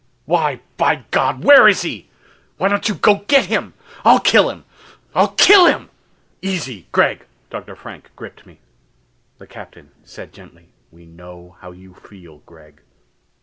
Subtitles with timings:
[0.25, 2.09] "Why, by God, where is he?
[2.57, 3.75] Why don't you go get him?
[4.03, 4.65] I'll get him
[5.13, 5.91] I'll kill him!"
[6.41, 7.75] "Easy, Gregg!" Dr.
[7.75, 8.61] Frank gripped me.
[9.37, 10.69] The Captain said gently.
[10.89, 12.81] "We know how you feel, Gregg.